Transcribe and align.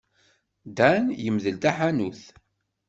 Dan 0.77 1.05
yemdel 1.23 1.55
taḥanut. 1.63 2.21